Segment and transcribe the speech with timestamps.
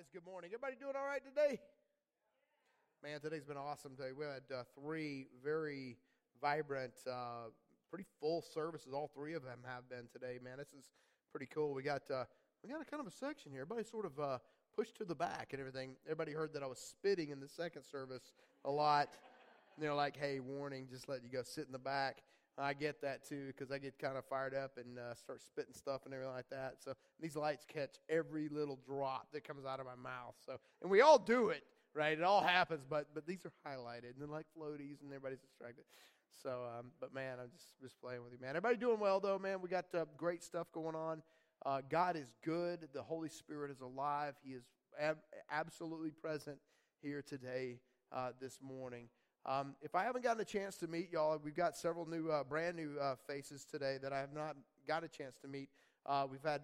[0.00, 0.08] guys.
[0.14, 0.50] Good morning.
[0.54, 1.60] Everybody doing all right today?
[3.02, 4.10] Man, today's been awesome today.
[4.16, 5.98] We had uh, three very
[6.40, 7.50] vibrant, uh,
[7.90, 8.94] pretty full services.
[8.94, 10.38] All three of them have been today.
[10.42, 10.86] Man, this is
[11.32, 11.74] pretty cool.
[11.74, 12.24] We got uh,
[12.62, 13.62] we got a kind of a section here.
[13.62, 14.38] Everybody sort of uh,
[14.74, 15.96] pushed to the back and everything.
[16.06, 18.32] Everybody heard that I was spitting in the second service
[18.64, 19.08] a lot.
[19.76, 20.86] They're like, "Hey, warning!
[20.90, 22.22] Just let you go sit in the back."
[22.60, 25.74] I get that too because I get kind of fired up and uh, start spitting
[25.74, 26.76] stuff and everything like that.
[26.78, 30.34] So these lights catch every little drop that comes out of my mouth.
[30.44, 31.62] So and we all do it,
[31.94, 32.16] right?
[32.16, 35.84] It all happens, but but these are highlighted and they're like floaties and everybody's distracted.
[36.42, 38.50] So, um, but man, I'm just just playing with you, man.
[38.50, 39.60] Everybody doing well though, man.
[39.60, 41.22] We got uh, great stuff going on.
[41.64, 42.88] Uh, God is good.
[42.94, 44.34] The Holy Spirit is alive.
[44.42, 44.64] He is
[44.98, 45.18] ab-
[45.50, 46.58] absolutely present
[47.02, 47.80] here today,
[48.12, 49.08] uh, this morning.
[49.46, 52.44] Um, if I haven't gotten a chance to meet y'all, we've got several new, uh,
[52.44, 55.70] brand new uh, faces today that I have not got a chance to meet.
[56.04, 56.60] Uh, we've had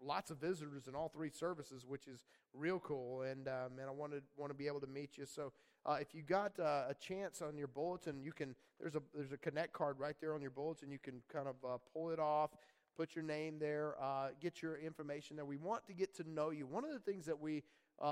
[0.00, 3.90] lots of visitors in all three services, which is real cool, and um, and I
[3.90, 5.26] wanted want to be able to meet you.
[5.26, 5.52] So
[5.84, 9.32] uh, if you got uh, a chance on your bulletin, you can there's a there's
[9.32, 10.90] a connect card right there on your bulletin.
[10.90, 12.50] You can kind of uh, pull it off.
[12.96, 13.96] Put your name there,
[14.40, 15.44] get your information there.
[15.44, 16.64] We want to get to know you.
[16.64, 17.64] One of the things that we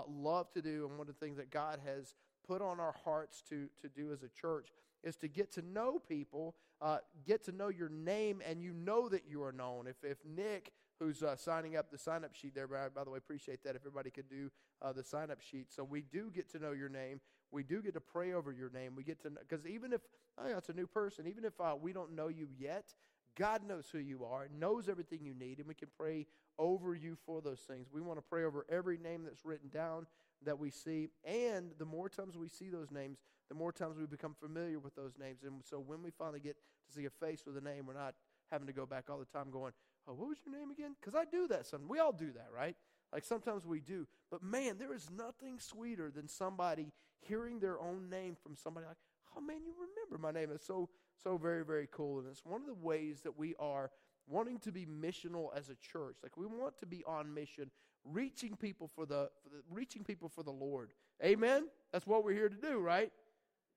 [0.08, 3.42] love to do, and one of the things that God has put on our hearts
[3.48, 4.68] to, to do as a church
[5.02, 9.08] is to get to know people, uh, get to know your name, and you know
[9.08, 9.86] that you are known.
[9.86, 13.10] If, if Nick, who's uh, signing up the sign up sheet there, by, by, the
[13.10, 13.70] way, appreciate that.
[13.70, 15.72] If everybody could do uh, the sign up sheet.
[15.72, 17.20] So we do get to know your name.
[17.50, 18.94] We do get to pray over your name.
[18.96, 20.00] We get to, because even if,
[20.38, 22.94] oh, it's a new person, even if uh, we don't know you yet,
[23.36, 26.26] God knows who you are, knows everything you need, and we can pray
[26.58, 27.88] over you for those things.
[27.92, 30.06] We want to pray over every name that's written down
[30.44, 31.08] that we see.
[31.24, 34.94] And the more times we see those names, the more times we become familiar with
[34.94, 35.42] those names.
[35.44, 38.14] And so when we finally get to see a face with a name, we're not
[38.50, 39.72] having to go back all the time going,
[40.08, 40.94] oh, what was your name again?
[41.00, 41.66] Because I do that.
[41.66, 42.76] Some we all do that, right?
[43.12, 44.06] Like sometimes we do.
[44.30, 48.96] But man, there is nothing sweeter than somebody hearing their own name from somebody like,
[49.36, 50.50] oh man, you remember my name.
[50.54, 50.88] It's so,
[51.22, 52.20] so very, very cool.
[52.20, 53.90] And it's one of the ways that we are
[54.28, 56.16] wanting to be missional as a church.
[56.22, 57.70] Like we want to be on mission
[58.04, 60.92] reaching people for the, for the reaching people for the Lord.
[61.24, 61.68] Amen.
[61.92, 63.12] That's what we're here to do, right?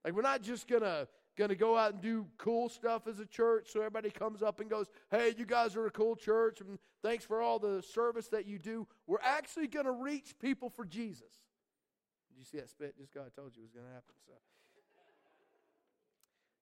[0.03, 3.69] Like we're not just gonna gonna go out and do cool stuff as a church
[3.71, 7.25] so everybody comes up and goes, "Hey, you guys are a cool church and thanks
[7.25, 11.33] for all the service that you do." We're actually gonna reach people for Jesus.
[12.29, 12.97] Did you see that spit?
[12.97, 14.15] Just God told you it was gonna happen.
[14.25, 14.33] So.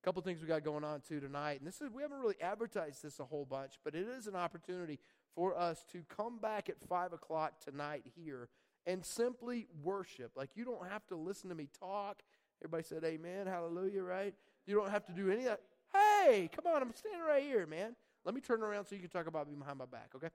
[0.03, 3.02] Couple things we got going on too tonight, and this is we haven't really advertised
[3.02, 5.00] this a whole bunch, but it is an opportunity
[5.34, 8.50] for us to come back at 5 o'clock tonight here
[8.86, 10.31] and simply worship.
[10.36, 12.22] Like, you don't have to listen to me talk.
[12.62, 14.34] Everybody said amen, hallelujah, right?
[14.68, 15.62] You don't have to do any of that.
[15.94, 17.96] Hey, come on, I'm standing right here, man.
[18.25, 20.30] Let me turn around so you can talk about me behind my back, okay?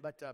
[0.00, 0.32] But, uh,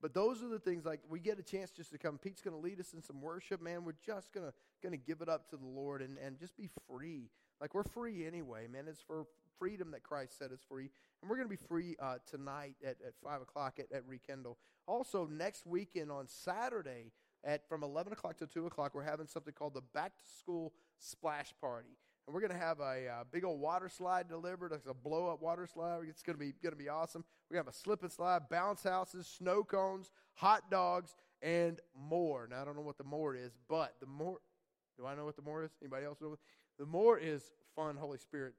[0.00, 2.18] but those are the things like we get a chance just to come.
[2.18, 3.84] Pete's going to lead us in some worship, man.
[3.84, 6.56] We're just going to going to give it up to the Lord and, and just
[6.56, 7.30] be free.
[7.60, 8.84] Like we're free anyway, man.
[8.88, 9.26] It's for
[9.58, 10.90] freedom that Christ set us free.
[11.22, 14.58] And we're going to be free uh, tonight at, at 5 o'clock at, at Rekindle.
[14.86, 17.12] Also, next weekend on Saturday
[17.44, 20.72] at from 11 o'clock to 2 o'clock, we're having something called the Back to School
[20.98, 21.96] Splash Party.
[22.26, 24.72] And we're going to have a uh, big old water slide delivered.
[24.72, 26.00] It's a blow up water slide.
[26.08, 27.24] It's going to be going to be awesome.
[27.48, 31.80] We're going to have a slip and slide, bounce houses, snow cones, hot dogs, and
[31.94, 32.48] more.
[32.50, 34.38] Now I don't know what the more is, but the more.
[34.96, 35.72] Do I know what the more is?
[35.82, 36.36] Anybody else know?
[36.78, 37.42] The more is
[37.76, 38.54] fun Holy Spirit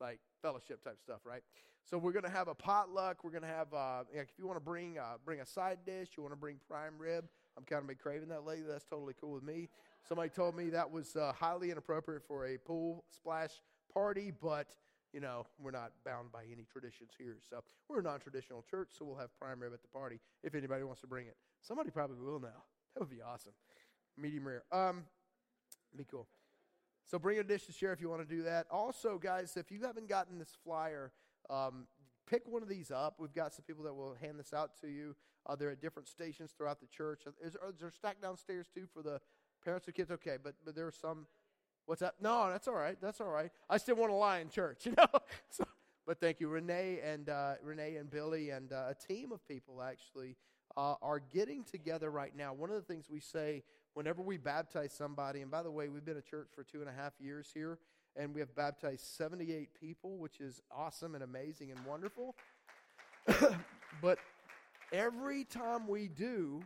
[0.00, 1.42] like fellowship type stuff, right?
[1.84, 3.24] So we're going to have a potluck.
[3.24, 6.10] We're going to have, uh, if you want to bring uh, bring a side dish,
[6.16, 7.24] you want to bring prime rib.
[7.56, 8.66] I'm kind of been craving that lately.
[8.68, 9.68] That's totally cool with me.
[10.08, 13.50] Somebody told me that was uh, highly inappropriate for a pool splash
[13.92, 14.74] party, but
[15.12, 17.36] you know we're not bound by any traditions here.
[17.48, 20.84] So we're a non-traditional church, so we'll have prime rib at the party if anybody
[20.84, 21.36] wants to bring it.
[21.60, 22.64] Somebody probably will now.
[22.94, 23.52] That would be awesome.
[24.16, 24.62] Medium rare.
[24.72, 25.04] Um,
[25.96, 26.26] be cool.
[27.12, 28.66] So bring a dish to share if you want to do that.
[28.70, 31.12] Also, guys, if you haven't gotten this flyer,
[31.50, 31.86] um,
[32.26, 33.16] pick one of these up.
[33.18, 35.14] We've got some people that will hand this out to you.
[35.44, 37.24] Uh, they're at different stations throughout the church.
[37.44, 39.20] Is, is there stacked downstairs too for the
[39.62, 40.10] parents of kids?
[40.10, 41.26] Okay, but but there are some.
[41.84, 42.14] What's that?
[42.18, 42.96] No, that's all right.
[43.02, 43.50] That's all right.
[43.68, 45.20] I still want to lie in church, you know.
[45.50, 45.64] so,
[46.06, 49.82] but thank you, Renee and uh, Renee and Billy and uh, a team of people
[49.82, 50.38] actually
[50.78, 52.54] uh, are getting together right now.
[52.54, 56.04] One of the things we say whenever we baptize somebody, and by the way, we've
[56.04, 57.78] been a church for two and a half years here,
[58.16, 62.34] and we have baptized 78 people, which is awesome and amazing and wonderful.
[64.02, 64.18] but
[64.92, 66.62] every time we do,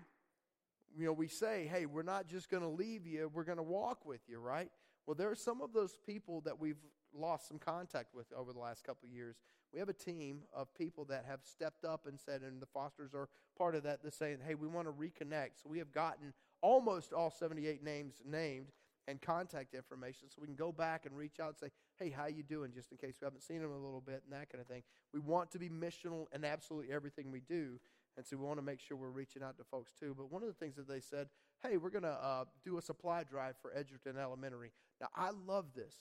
[0.97, 3.63] you know, we say, hey, we're not just going to leave you, we're going to
[3.63, 4.71] walk with you, right?
[5.07, 6.81] Well, there are some of those people that we've
[7.15, 9.37] lost some contact with over the last couple of years.
[9.73, 13.15] We have a team of people that have stepped up and said, and the Fosters
[13.15, 15.63] are part of that, they're saying, hey, we want to reconnect.
[15.63, 16.33] So we have gotten
[16.63, 18.67] almost all 78 names named
[19.09, 22.27] and contact information so we can go back and reach out and say, hey, how
[22.27, 24.61] you doing, just in case we haven't seen them a little bit and that kind
[24.61, 24.83] of thing.
[25.15, 27.79] We want to be missional in absolutely everything we do.
[28.17, 30.15] And so we want to make sure we're reaching out to folks too.
[30.17, 31.29] But one of the things that they said,
[31.63, 34.73] hey, we're going to uh, do a supply drive for Edgerton Elementary.
[35.01, 35.95] Now, I love this.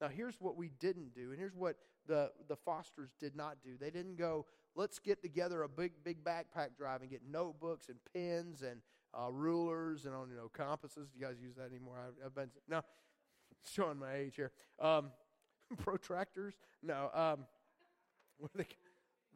[0.00, 1.76] Now, here's what we didn't do, and here's what
[2.06, 3.70] the, the Fosters did not do.
[3.80, 4.46] They didn't go,
[4.76, 8.80] let's get together a big, big backpack drive and get notebooks and pens and
[9.14, 11.08] uh, rulers and on you know compasses.
[11.08, 11.96] Do you guys use that anymore?
[12.06, 12.82] I've, I've been no,
[13.74, 14.52] showing my age here.
[14.80, 15.10] Um,
[15.82, 16.54] protractors?
[16.82, 17.10] No.
[17.14, 17.46] Um,
[18.38, 18.68] what are they?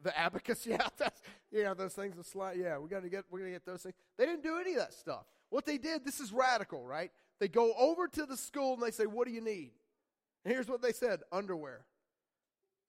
[0.01, 0.65] The abacus?
[0.65, 1.21] Yeah, that's
[1.51, 1.73] yeah.
[1.73, 2.57] Those things will slide.
[2.57, 3.25] Yeah, we got to get.
[3.31, 3.95] We're gonna get those things.
[4.17, 5.25] They didn't do any of that stuff.
[5.49, 6.03] What they did.
[6.03, 7.11] This is radical, right?
[7.39, 9.71] They go over to the school and they say, "What do you need?"
[10.43, 11.85] And here's what they said: underwear.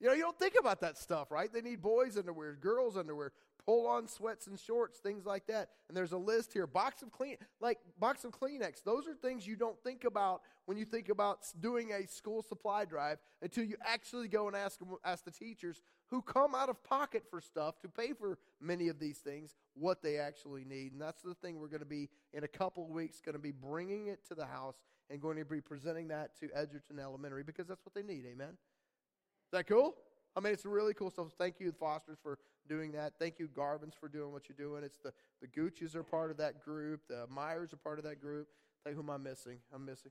[0.00, 1.52] You know, you don't think about that stuff, right?
[1.52, 3.32] They need boys' underwear, girls' underwear,
[3.66, 5.70] pull on sweats and shorts, things like that.
[5.88, 6.66] And there's a list here.
[6.66, 8.82] Box of clean like box of Kleenex.
[8.84, 12.84] Those are things you don't think about when you think about doing a school supply
[12.84, 17.24] drive until you actually go and ask ask the teachers who come out of pocket
[17.30, 20.92] for stuff to pay for many of these things what they actually need.
[20.92, 23.40] And that's the thing we're going to be in a couple of weeks going to
[23.40, 24.76] be bringing it to the house
[25.10, 28.24] and going to be presenting that to Edgerton Elementary because that's what they need.
[28.26, 28.50] Amen.
[28.50, 29.94] Is that cool?
[30.36, 31.28] I mean, it's really cool stuff.
[31.38, 32.38] Thank you, Fosters, for
[32.68, 33.14] doing that.
[33.18, 34.84] Thank you, Garvins, for doing what you're doing.
[34.84, 37.00] It's the the Gooches are part of that group.
[37.08, 38.48] The Myers are part of that group.
[38.84, 39.58] Thank who am I missing?
[39.74, 40.10] I'm missing.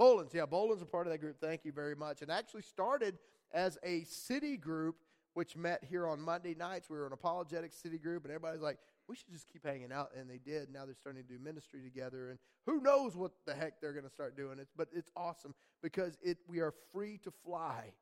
[0.00, 1.36] Bolins, yeah, Bolins are part of that group.
[1.40, 2.22] Thank you very much.
[2.22, 3.18] And actually started
[3.52, 4.96] as a city group,
[5.34, 6.88] which met here on Monday nights.
[6.88, 8.78] We were an apologetic city group, and everybody's like,
[9.08, 10.70] we should just keep hanging out, and they did.
[10.70, 14.04] Now they're starting to do ministry together, and who knows what the heck they're going
[14.04, 14.58] to start doing.
[14.60, 17.92] It's, but it's awesome because it we are free to fly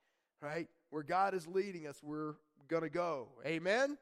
[0.41, 0.69] right?
[0.91, 2.35] Where God is leading us, we're
[2.69, 3.29] going to go.
[3.45, 3.99] Amen?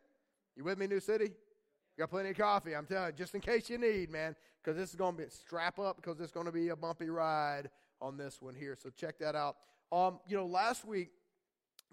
[0.56, 1.24] You with me, New City?
[1.24, 4.76] You got plenty of coffee, I'm telling you, just in case you need, man, because
[4.76, 7.70] this is going to be, strap up because it's going to be a bumpy ride
[8.00, 8.76] on this one here.
[8.80, 9.56] So check that out.
[9.92, 11.10] Um, you know, last week,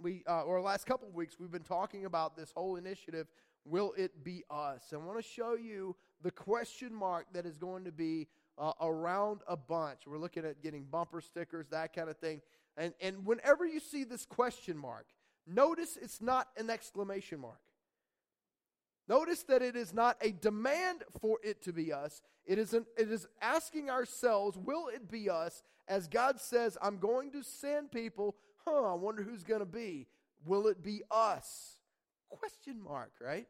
[0.01, 3.27] we, uh, or last couple of weeks, we've been talking about this whole initiative,
[3.63, 4.81] Will It Be Us?
[4.91, 8.27] I want to show you the question mark that is going to be
[8.57, 10.01] uh, around a bunch.
[10.07, 12.41] We're looking at getting bumper stickers, that kind of thing.
[12.77, 15.05] And, and whenever you see this question mark,
[15.45, 17.59] notice it's not an exclamation mark.
[19.07, 22.21] Notice that it is not a demand for it to be us.
[22.45, 25.63] It is, an, it is asking ourselves, will it be us?
[25.87, 28.35] As God says, I'm going to send people.
[28.65, 30.07] Huh, I wonder who's going to be.
[30.45, 31.75] Will it be us?
[32.29, 33.47] Question mark, right?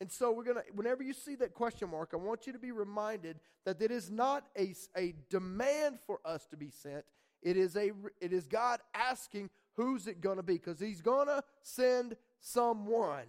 [0.00, 2.58] And so we're going to, whenever you see that question mark, I want you to
[2.58, 7.04] be reminded that it is not a, a demand for us to be sent.
[7.42, 10.54] It is, a, it is God asking, who's it going to be?
[10.54, 13.26] Because He's going to send someone.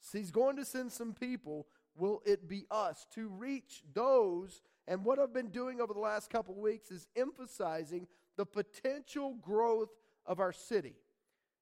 [0.00, 1.66] So he's going to send some people.
[1.96, 4.62] Will it be us to reach those?
[4.86, 8.06] And what I've been doing over the last couple weeks is emphasizing
[8.36, 9.88] the potential growth
[10.24, 10.94] of our city.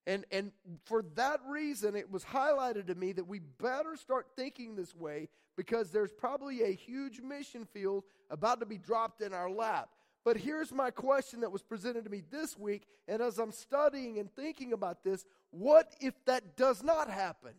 [0.07, 0.53] And, and
[0.85, 5.29] for that reason, it was highlighted to me that we better start thinking this way
[5.57, 9.89] because there's probably a huge mission field about to be dropped in our lap.
[10.25, 12.87] But here's my question that was presented to me this week.
[13.07, 17.53] And as I'm studying and thinking about this, what if that does not happen?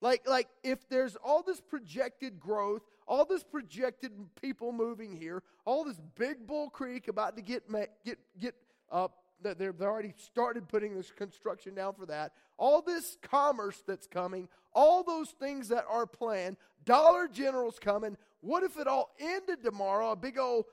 [0.00, 5.84] Like, like if there's all this projected growth, all this projected people moving here, all
[5.84, 7.64] this big Bull Creek about to get
[8.04, 8.54] get get
[8.90, 9.18] up.
[9.44, 12.32] Uh, they've already started putting this construction down for that.
[12.56, 16.56] All this commerce that's coming, all those things that are planned.
[16.84, 18.16] Dollar General's coming.
[18.40, 20.12] What if it all ended tomorrow?
[20.12, 20.64] A big old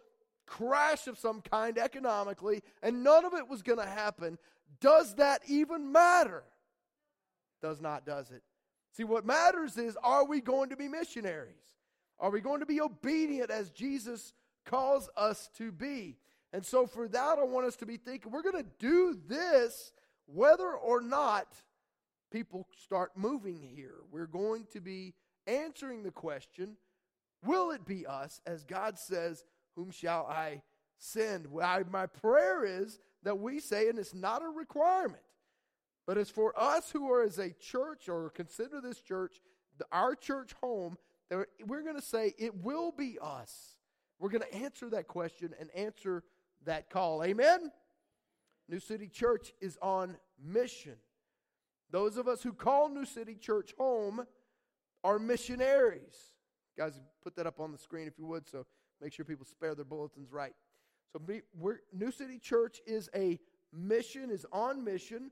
[0.46, 4.38] crash of some kind economically, and none of it was going to happen.
[4.80, 6.44] Does that even matter?
[7.62, 8.44] Does not, does it?
[8.92, 11.56] See, what matters is are we going to be missionaries?
[12.20, 14.34] Are we going to be obedient as Jesus
[14.66, 16.18] calls us to be?
[16.54, 19.92] And so, for that, I want us to be thinking we're going to do this
[20.26, 21.48] whether or not
[22.32, 23.96] people start moving here.
[24.12, 25.14] We're going to be
[25.48, 26.78] answering the question
[27.44, 29.44] will it be us, as God says,
[29.76, 30.62] whom shall I
[30.98, 31.48] send?
[31.62, 35.24] I, my prayer is that we say, and it's not a requirement,
[36.06, 39.42] but it's for us who are as a church or consider this church
[39.78, 40.98] the, our church home,
[41.30, 43.78] that we're going to say, it will be us.
[44.20, 46.24] We're going to answer that question and answer
[46.66, 47.24] that call.
[47.24, 47.72] Amen?
[48.70, 50.96] New City Church is on mission.
[51.92, 54.26] Those of us who call New City Church home
[55.04, 56.16] are missionaries.
[56.78, 58.66] Guys, put that up on the screen if you would, so
[59.06, 60.56] Make sure people spare their bulletins right.
[61.14, 61.22] So
[61.94, 63.40] New City Church is a
[63.72, 65.30] mission, is on mission.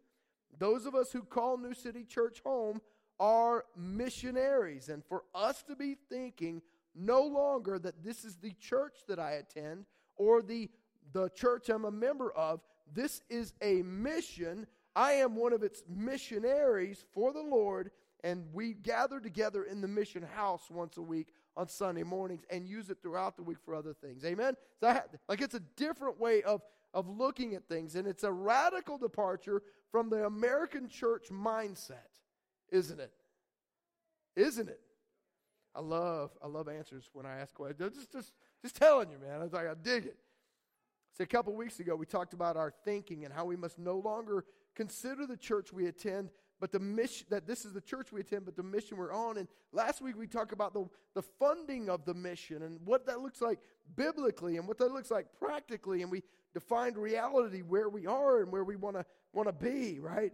[0.59, 2.81] Those of us who call New City Church home
[3.19, 4.89] are missionaries.
[4.89, 6.61] And for us to be thinking
[6.93, 9.85] no longer that this is the church that I attend
[10.17, 10.69] or the,
[11.11, 12.61] the church I'm a member of,
[12.93, 14.67] this is a mission.
[14.95, 17.89] I am one of its missionaries for the Lord,
[18.23, 22.67] and we gather together in the mission house once a week on Sunday mornings and
[22.67, 24.25] use it throughout the week for other things.
[24.25, 24.55] Amen?
[24.79, 26.61] So I, like it's a different way of,
[26.93, 32.09] of looking at things, and it's a radical departure from the American church mindset,
[32.71, 33.11] isn't it?
[34.35, 34.79] Isn't it?
[35.75, 37.95] I love I love answers when I ask questions.
[37.95, 39.39] Just just just telling you, man.
[39.39, 40.17] I was like, I dig it.
[41.17, 43.97] See, a couple weeks ago, we talked about our thinking and how we must no
[43.97, 44.45] longer
[44.75, 46.29] consider the church we attend
[46.63, 49.37] but the mission that this is the church we attend, but the mission we're on.
[49.37, 53.19] And last week we talked about the, the funding of the mission and what that
[53.19, 53.59] looks like
[53.97, 56.03] biblically and what that looks like practically.
[56.03, 59.99] And we defined reality where we are and where we want to want to be,
[59.99, 60.31] right?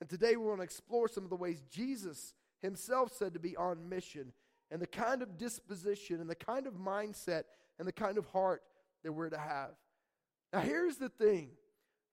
[0.00, 3.56] And today we want to explore some of the ways Jesus himself said to be
[3.56, 4.32] on mission
[4.72, 7.44] and the kind of disposition and the kind of mindset
[7.78, 8.62] and the kind of heart
[9.04, 9.70] that we're to have.
[10.52, 11.50] Now here's the thing.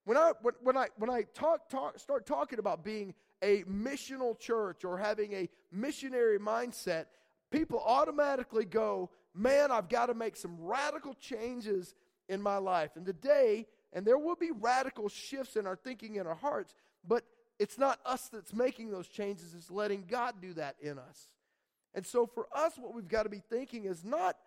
[0.03, 4.37] When I when, when I when I talk, talk start talking about being a missional
[4.39, 7.05] church or having a missionary mindset,
[7.51, 11.93] people automatically go, Man, I've got to make some radical changes
[12.29, 12.91] in my life.
[12.95, 16.73] And today, and there will be radical shifts in our thinking in our hearts,
[17.05, 17.25] but
[17.59, 21.27] it's not us that's making those changes, it's letting God do that in us.
[21.93, 24.37] And so for us, what we've got to be thinking is not.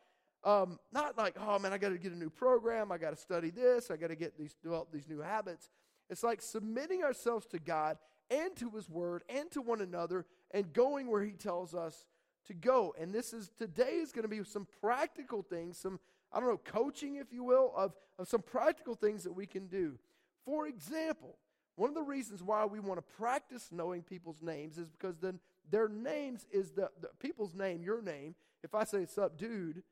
[0.45, 2.92] Um, not like, oh man, I got to get a new program.
[2.92, 3.90] I got to study this.
[3.90, 5.68] I got to get these develop these new habits.
[6.11, 7.99] It's like submitting ourselves to God
[8.30, 12.06] and to his word and to one another and going where he tells us
[12.47, 12.94] to go.
[12.99, 16.00] And this is today is going to be some practical things, some,
[16.32, 19.66] I don't know, coaching, if you will, of, of some practical things that we can
[19.66, 19.99] do.
[20.44, 21.37] For example,
[21.76, 25.38] one of the reasons why we want to practice knowing people's names is because then
[25.70, 28.35] their names is the, the people's name, your name.
[28.64, 29.82] If I say, What's up, dude,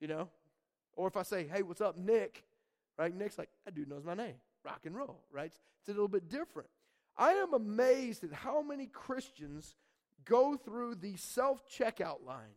[0.00, 0.28] you know,
[0.96, 2.44] or if I say, Hey, what's up, Nick,
[2.98, 3.14] right?
[3.14, 4.34] Nick's like, That dude knows my name.
[4.64, 5.52] Rock and roll, right?
[5.80, 6.68] It's a little bit different.
[7.18, 9.76] I am amazed at how many Christians
[10.24, 12.54] go through the self checkout line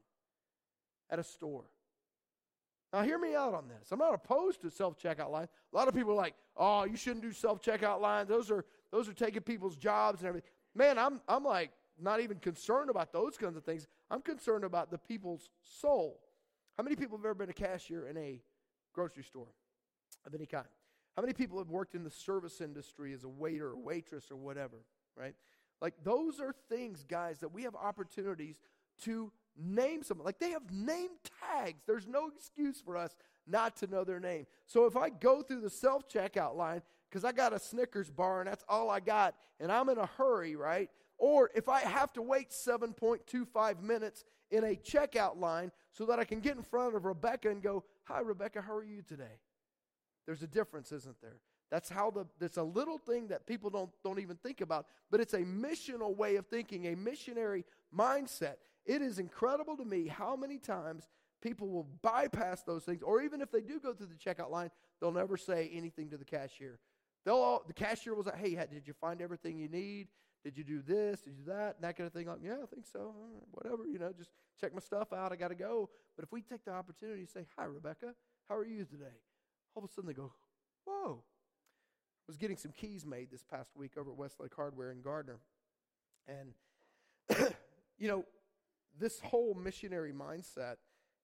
[1.09, 1.65] at a store.
[2.93, 3.91] Now, hear me out on this.
[3.91, 5.49] I'm not opposed to self checkout lines.
[5.73, 8.29] A lot of people are like, "Oh, you shouldn't do self checkout lines.
[8.29, 12.37] Those are those are taking people's jobs and everything." Man, I'm I'm like not even
[12.37, 13.87] concerned about those kinds of things.
[14.09, 16.19] I'm concerned about the people's soul.
[16.77, 18.41] How many people have ever been a cashier in a
[18.93, 19.53] grocery store
[20.25, 20.67] of any kind?
[21.15, 24.37] How many people have worked in the service industry as a waiter or waitress or
[24.37, 24.85] whatever,
[25.17, 25.35] right?
[25.81, 28.59] Like those are things, guys, that we have opportunities
[29.03, 30.25] to name someone.
[30.25, 31.09] Like they have name
[31.41, 31.81] tags.
[31.85, 33.15] There's no excuse for us
[33.47, 34.45] not to know their name.
[34.67, 38.41] So if I go through the self checkout line because I got a Snickers bar
[38.41, 40.89] and that's all I got and I'm in a hurry, right?
[41.17, 46.23] Or if I have to wait 7.25 minutes in a checkout line so that I
[46.23, 49.39] can get in front of Rebecca and go, Hi, Rebecca, how are you today?
[50.25, 51.39] There's a difference, isn't there?
[51.71, 55.21] That's how the it's a little thing that people don't don't even think about, but
[55.21, 57.63] it's a missional way of thinking, a missionary
[57.97, 58.55] mindset.
[58.85, 61.07] It is incredible to me how many times
[61.41, 64.69] people will bypass those things, or even if they do go through the checkout line,
[64.99, 66.79] they'll never say anything to the cashier.
[67.25, 70.09] They'll all, the cashier will say, "Hey, did you find everything you need?
[70.43, 71.21] Did you do this?
[71.21, 71.75] Did you do that?
[71.75, 73.13] And that kind of thing." Like, yeah, I think so.
[73.51, 75.31] whatever, you know, just check my stuff out.
[75.31, 75.89] I got to go.
[76.17, 78.13] But if we take the opportunity to say, "Hi, Rebecca,
[78.49, 79.21] how are you today?"
[79.75, 80.31] All of a sudden they go,
[80.85, 81.23] whoa.
[81.23, 85.39] I was getting some keys made this past week over at Westlake Hardware in Gardner.
[86.27, 86.53] And,
[87.97, 88.25] you know,
[88.99, 90.75] this whole missionary mindset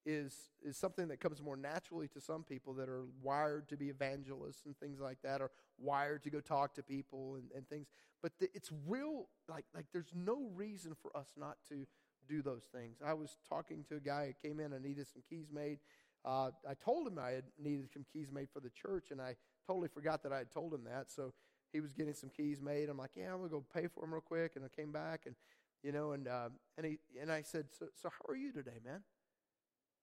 [0.06, 3.90] is, is something that comes more naturally to some people that are wired to be
[3.90, 7.88] evangelists and things like that, or wired to go talk to people and, and things.
[8.22, 11.86] But the, it's real, like, like there's no reason for us not to
[12.28, 12.98] do those things.
[13.06, 15.80] I was talking to a guy who came in and needed some keys made
[16.28, 19.36] uh, I told him I had needed some keys made for the church, and I
[19.66, 21.10] totally forgot that I had told him that.
[21.10, 21.34] So
[21.72, 22.90] he was getting some keys made.
[22.90, 24.54] I'm like, yeah, I'm gonna go pay for them real quick.
[24.58, 25.36] And I came back, and
[25.84, 28.80] you know, and uh, and he and I said, so, so how are you today,
[28.84, 29.04] man?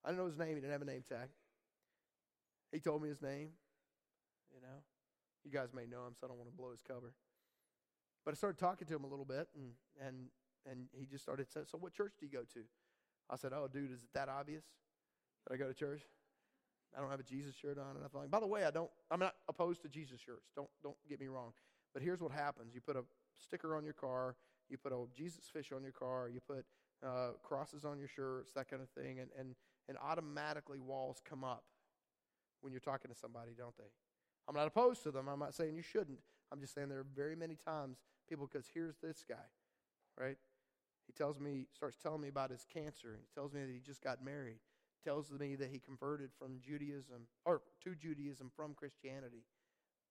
[0.02, 0.54] I didn't know his name.
[0.54, 1.28] He didn't have a name tag.
[2.72, 3.50] He told me his name.
[4.54, 4.80] You know,
[5.44, 7.12] you guys may know him, so I don't want to blow his cover.
[8.24, 10.28] But I started talking to him a little bit, and and
[10.64, 12.60] and he just started saying, "So, what church do you go to?"
[13.28, 14.64] I said, "Oh, dude, is it that obvious?"
[15.46, 16.02] That I go to church.
[16.96, 18.30] I don't have a Jesus shirt on and nothing like.
[18.30, 18.90] By the way, I don't.
[19.10, 20.50] I'm not opposed to Jesus shirts.
[20.54, 21.52] Don't don't get me wrong.
[21.92, 23.04] But here's what happens: you put a
[23.42, 24.36] sticker on your car,
[24.68, 26.64] you put a Jesus fish on your car, you put
[27.04, 29.54] uh, crosses on your shirts, that kind of thing, and and
[29.88, 31.64] and automatically walls come up
[32.60, 33.90] when you're talking to somebody, don't they?
[34.48, 35.28] I'm not opposed to them.
[35.28, 36.18] I'm not saying you shouldn't.
[36.52, 37.98] I'm just saying there are very many times
[38.28, 39.34] people, because here's this guy,
[40.18, 40.36] right?
[41.06, 43.18] He tells me, starts telling me about his cancer.
[43.20, 44.58] He tells me that he just got married.
[45.04, 49.44] Tells me that he converted from Judaism or to Judaism from Christianity.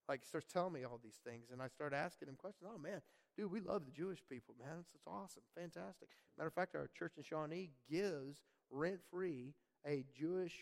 [0.07, 2.69] Like he starts telling me all these things, and I start asking him questions.
[2.71, 3.01] Oh man,
[3.37, 4.77] dude, we love the Jewish people, man.
[4.81, 6.09] It's, it's awesome, fantastic.
[6.37, 9.53] Matter of fact, our church in Shawnee gives rent free
[9.87, 10.53] a Jewish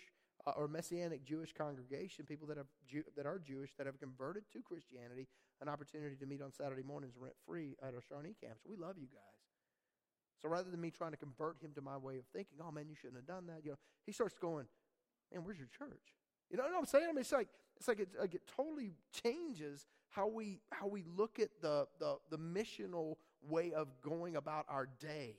[0.46, 4.44] uh, or messianic Jewish congregation, people that have Jew, that are Jewish that have converted
[4.54, 5.28] to Christianity,
[5.60, 8.58] an opportunity to meet on Saturday mornings rent free at our Shawnee camp.
[8.64, 9.41] So we love you guys.
[10.42, 12.86] So rather than me trying to convert him to my way of thinking, oh man,
[12.90, 14.66] you shouldn't have done that, you know, he starts going,
[15.32, 16.16] man, where's your church?
[16.50, 17.06] You know what I'm saying?
[17.06, 18.92] I mean, it's like it's like it, like it totally
[19.24, 24.66] changes how we how we look at the, the the missional way of going about
[24.68, 25.38] our day.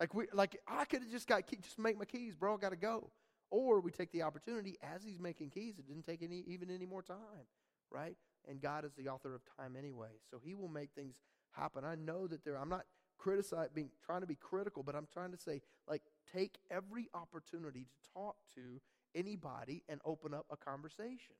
[0.00, 2.54] Like we like I could have just got just make my keys, bro.
[2.54, 3.10] I got to go.
[3.50, 5.78] Or we take the opportunity as he's making keys.
[5.78, 7.46] It didn't take any even any more time,
[7.90, 8.16] right?
[8.48, 11.14] And God is the author of time anyway, so He will make things
[11.52, 11.84] happen.
[11.84, 12.56] I know that there.
[12.56, 12.86] I'm not
[13.22, 16.02] criticizing, being trying to be critical, but I'm trying to say like
[16.32, 18.80] take every opportunity to talk to
[19.14, 21.36] anybody and open up a conversation.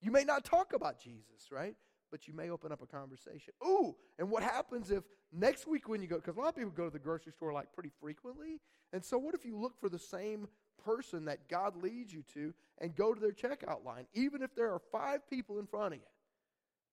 [0.00, 1.74] You may not talk about Jesus, right?
[2.10, 3.54] But you may open up a conversation.
[3.64, 6.70] Ooh, and what happens if next week when you go, because a lot of people
[6.70, 8.60] go to the grocery store like pretty frequently.
[8.92, 10.48] And so, what if you look for the same
[10.84, 14.72] person that God leads you to and go to their checkout line, even if there
[14.72, 16.06] are five people in front of you?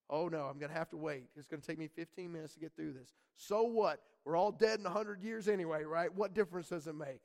[0.10, 1.26] Oh no, I'm going to have to wait.
[1.36, 3.14] It's going to take me 15 minutes to get through this.
[3.36, 4.02] So what?
[4.24, 6.14] We're all dead in 100 years anyway, right?
[6.14, 7.22] What difference does it make?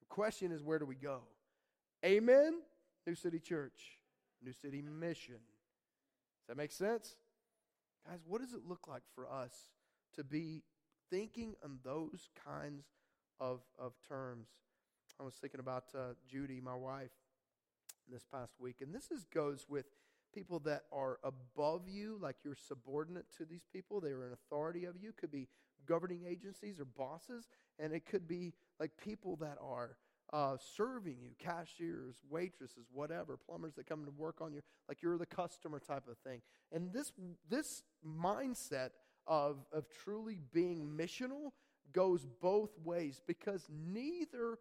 [0.00, 1.20] The question is, where do we go?
[2.04, 2.60] Amen?
[3.06, 3.98] New City Church,
[4.42, 5.34] New City Mission.
[5.34, 7.16] Does that make sense?
[8.08, 9.52] Guys, what does it look like for us
[10.14, 10.62] to be
[11.10, 12.84] thinking on those kinds
[13.40, 14.48] of, of terms?
[15.20, 17.10] I was thinking about uh, Judy, my wife,
[18.10, 19.86] this past week, and this is, goes with
[20.36, 24.00] people that are above you, like you're subordinate to these people.
[24.00, 25.12] They are an authority of you.
[25.18, 25.48] Could be
[25.86, 29.96] governing agencies or bosses, and it could be like people that are
[30.32, 35.16] uh, serving you, cashiers, waitresses, whatever, plumbers that come to work on you, like you're
[35.16, 36.42] the customer type of thing.
[36.70, 37.12] And this
[37.48, 38.90] this mindset
[39.26, 41.52] of of truly being missional
[41.92, 44.58] goes both ways because neither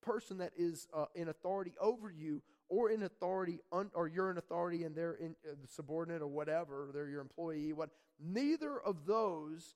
[0.00, 4.38] person that is uh, in authority over you or in authority un, or you're in
[4.38, 9.74] authority and they're in uh, subordinate or whatever they're your employee what neither of those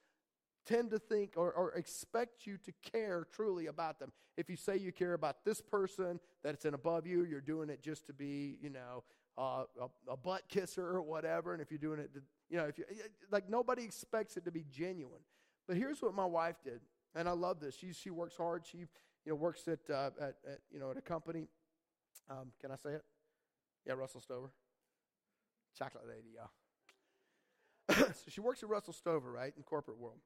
[0.67, 4.11] tend to think or, or, expect you to care truly about them.
[4.37, 7.83] If you say you care about this person that's in above you, you're doing it
[7.83, 9.05] just to be, you know,
[9.37, 11.53] uh, a, a, butt kisser or whatever.
[11.53, 12.85] And if you're doing it, to, you know, if you
[13.31, 15.21] like, nobody expects it to be genuine.
[15.67, 16.81] But here's what my wife did,
[17.15, 17.75] and I love this.
[17.77, 18.65] She she works hard.
[18.67, 18.87] She you
[19.27, 21.49] know works at uh, at, at you know at a company.
[22.31, 23.05] Um, can I say it?
[23.87, 24.51] Yeah, Russell Stover,
[25.79, 26.51] chocolate lady, y'all.
[28.15, 30.21] so she works at Russell Stover, right, in corporate world.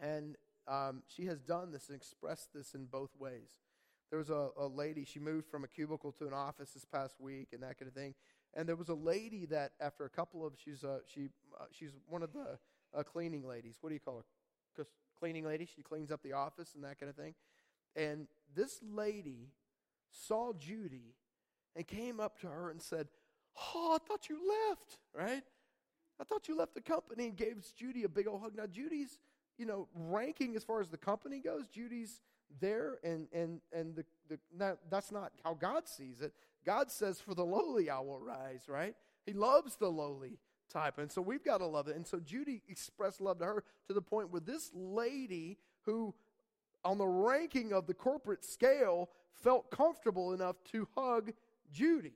[0.00, 3.50] And um, she has done this and expressed this in both ways.
[4.10, 7.14] There was a, a lady, she moved from a cubicle to an office this past
[7.20, 8.14] week and that kind of thing.
[8.54, 11.92] And there was a lady that, after a couple of, she's, uh, she, uh, she's
[12.08, 12.58] one of the
[12.94, 13.78] uh, cleaning ladies.
[13.80, 14.84] What do you call her?
[15.18, 15.68] Cleaning lady.
[15.72, 17.34] She cleans up the office and that kind of thing.
[17.94, 19.52] And this lady
[20.12, 21.14] saw Judy
[21.74, 23.08] and came up to her and said,
[23.74, 25.42] Oh, I thought you left, right?
[26.20, 28.52] I thought you left the company and gave Judy a big old hug.
[28.54, 29.18] Now, Judy's
[29.58, 32.20] you know, ranking as far as the company goes, Judy's
[32.60, 36.32] there, and and and the, the not, that's not how God sees it.
[36.64, 38.94] God says, "For the lowly I will rise." Right?
[39.24, 40.38] He loves the lowly
[40.70, 41.96] type, and so we've got to love it.
[41.96, 46.14] And so Judy expressed love to her to the point where this lady, who
[46.84, 49.10] on the ranking of the corporate scale
[49.42, 51.32] felt comfortable enough to hug
[51.72, 52.14] Judy,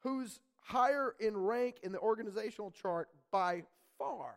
[0.00, 3.62] who's higher in rank in the organizational chart by
[3.98, 4.34] far.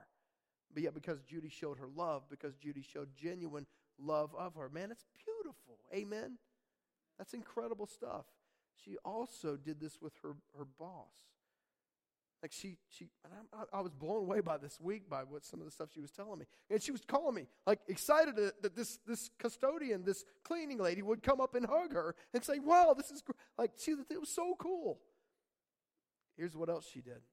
[0.73, 3.65] But yet, because Judy showed her love, because Judy showed genuine
[3.97, 5.77] love of her, man, it's beautiful.
[5.93, 6.37] Amen?
[7.17, 8.25] That's incredible stuff.
[8.83, 11.13] She also did this with her, her boss.
[12.45, 15.65] Like she, she, I, I, was blown away by this week by what some of
[15.65, 18.99] the stuff she was telling me, and she was calling me like excited that this
[19.07, 23.09] this custodian, this cleaning lady, would come up and hug her and say, "Wow, this
[23.09, 23.23] is
[23.57, 24.99] like she, it was so cool."
[26.37, 27.23] Here's what else she did.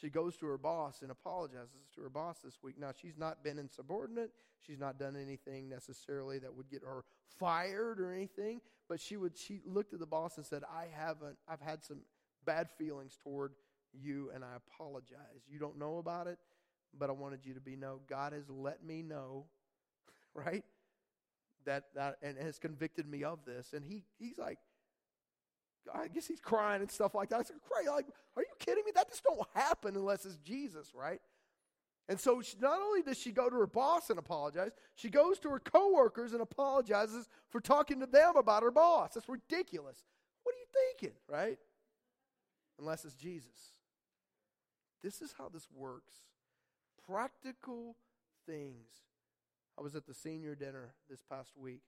[0.00, 2.78] She goes to her boss and apologizes to her boss this week.
[2.78, 4.30] Now, she's not been insubordinate.
[4.64, 7.02] She's not done anything necessarily that would get her
[7.36, 8.60] fired or anything.
[8.88, 12.02] But she would she looked at the boss and said, I haven't I've had some
[12.46, 13.54] bad feelings toward
[13.92, 15.42] you and I apologize.
[15.48, 16.38] You don't know about it,
[16.98, 18.00] but I wanted you to be know.
[18.08, 19.46] God has let me know,
[20.34, 20.64] right?
[21.66, 23.72] That that and has convicted me of this.
[23.72, 24.58] And he he's like,
[25.94, 27.40] I, guess he's crying and stuff like that.
[27.40, 28.92] I said, cry, like, are you kidding me?
[28.94, 31.20] That just don't happen unless it's Jesus, right?
[32.08, 35.38] And so she, not only does she go to her boss and apologize, she goes
[35.40, 39.14] to her coworkers and apologizes for talking to them about her boss.
[39.14, 40.04] That's ridiculous.
[40.42, 41.58] What are you thinking, right?
[42.78, 43.72] Unless it's Jesus.
[45.02, 46.12] This is how this works.
[47.06, 47.96] Practical
[48.46, 48.88] things.
[49.78, 51.82] I was at the senior dinner this past week,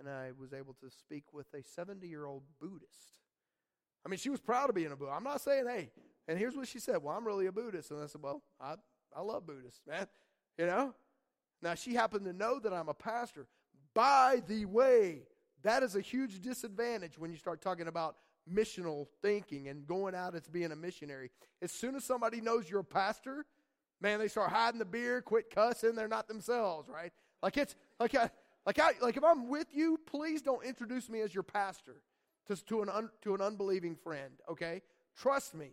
[0.00, 3.20] and I was able to speak with a 70 year old Buddhist.
[4.04, 5.16] I mean, she was proud of being a Buddhist.
[5.16, 5.90] I'm not saying, hey,
[6.28, 7.90] and here's what she said Well, I'm really a Buddhist.
[7.90, 8.74] And I said, Well, I,
[9.16, 10.06] I love Buddhists, man.
[10.58, 10.94] You know?
[11.62, 13.48] Now, she happened to know that I'm a pastor.
[13.94, 15.22] By the way,
[15.62, 18.16] that is a huge disadvantage when you start talking about
[18.52, 21.30] missional thinking and going out as being a missionary.
[21.62, 23.44] As soon as somebody knows you're a pastor,
[24.00, 25.94] man, they start hiding the beer, quit cussing.
[25.94, 27.12] They're not themselves, right?
[27.42, 28.30] Like it's like I,
[28.66, 32.02] like I, like if I'm with you, please don't introduce me as your pastor
[32.46, 34.32] to, to an un, to an unbelieving friend.
[34.50, 34.82] Okay,
[35.16, 35.70] trust me.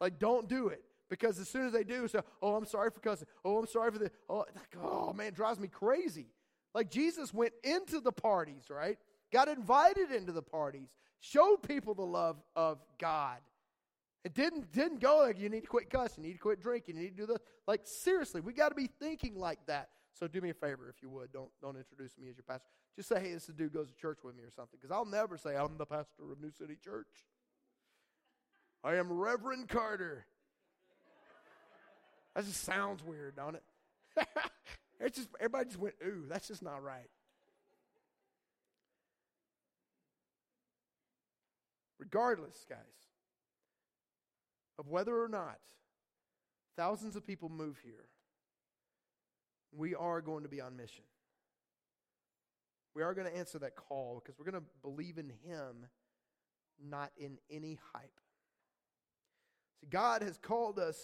[0.00, 3.00] Like don't do it because as soon as they do, say, "Oh, I'm sorry for
[3.00, 3.28] cussing.
[3.44, 6.26] Oh, I'm sorry for the." Oh, like, oh man, drives me crazy.
[6.74, 8.98] Like Jesus went into the parties, right?
[9.32, 10.88] Got invited into the parties,
[11.20, 13.38] showed people the love of God.
[14.24, 16.96] It didn't didn't go like you need to quit cussing, you need to quit drinking,
[16.96, 17.38] you need to do this.
[17.66, 19.88] Like seriously, we got to be thinking like that.
[20.12, 21.32] So do me a favor if you would.
[21.32, 22.68] Don't don't introduce me as your pastor.
[22.94, 24.78] Just say, hey, this dude goes to church with me or something.
[24.80, 27.08] Because I'll never say I'm the pastor of New City Church.
[28.84, 30.26] I am Reverend Carter.
[32.34, 33.62] That just sounds weird, don't it?
[35.00, 37.08] it's just everybody just went, ooh, that's just not right.
[42.12, 42.78] Regardless, guys,
[44.78, 45.58] of whether or not
[46.76, 48.04] thousands of people move here,
[49.74, 51.04] we are going to be on mission.
[52.94, 55.86] We are going to answer that call because we're going to believe in Him,
[56.84, 58.20] not in any hype.
[59.80, 60.98] See, God has called us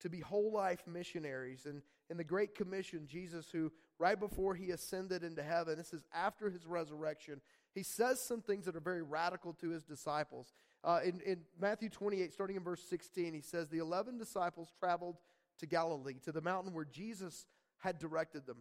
[0.00, 1.66] to be whole life missionaries.
[1.66, 6.04] And in the Great Commission, Jesus, who right before he ascended into heaven, this is
[6.14, 7.40] after his resurrection,
[7.74, 10.52] he says some things that are very radical to his disciples.
[10.84, 15.16] Uh, in, in Matthew 28, starting in verse 16, he says, The 11 disciples traveled
[15.58, 17.46] to Galilee, to the mountain where Jesus
[17.78, 18.58] had directed them.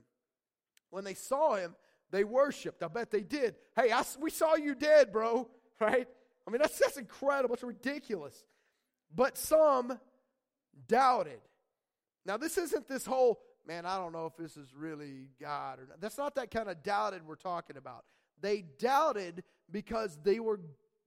[0.89, 1.75] When they saw him,
[2.11, 2.83] they worshiped.
[2.83, 3.55] I bet they did.
[3.75, 5.49] Hey, I, we saw you dead, bro.
[5.81, 6.07] Right?
[6.47, 7.55] I mean, that's, that's incredible.
[7.55, 8.45] It's ridiculous.
[9.13, 9.99] But some
[10.87, 11.41] doubted.
[12.25, 15.87] Now, this isn't this whole, man, I don't know if this is really God or
[15.87, 15.99] not.
[15.99, 18.05] That's not that kind of doubted we're talking about.
[18.41, 20.59] They doubted because they were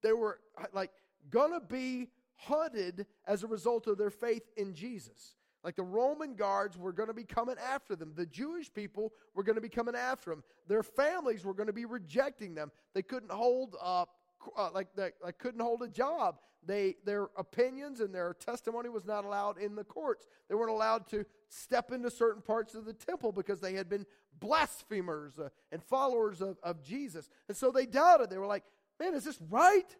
[0.03, 0.41] they were
[0.73, 0.91] like
[1.31, 5.35] gonna be hunted as a result of their faith in Jesus.
[5.65, 8.13] Like the Roman guards were going to be coming after them.
[8.15, 10.45] The Jewish people were going to be coming after them.
[10.69, 12.71] Their families were going to be rejecting them.
[12.95, 14.11] They couldn't hold up,
[14.57, 16.39] uh, like they, they couldn't hold a job.
[16.65, 20.29] They, their opinions and their testimony was not allowed in the courts.
[20.49, 24.07] They weren't allowed to step into certain parts of the temple because they had been
[24.41, 27.29] blasphemers uh, and followers of, of Jesus.
[27.49, 28.31] And so they doubted.
[28.31, 28.65] They were like,
[29.01, 29.97] man, is this right?